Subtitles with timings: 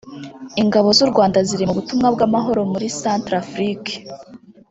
[0.61, 3.93] Ingabo z’u Rwanda ziri mu butumwa bw’amahoro muri Centrafrique